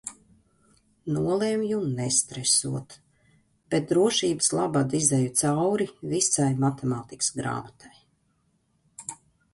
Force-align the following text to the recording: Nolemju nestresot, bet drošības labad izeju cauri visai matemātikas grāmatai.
Nolemju 1.17 1.81
nestresot, 1.99 2.95
bet 3.75 3.87
drošības 3.93 4.49
labad 4.61 4.97
izeju 5.03 5.31
cauri 5.43 5.87
visai 6.17 6.49
matemātikas 6.67 7.33
grāmatai. 7.41 7.95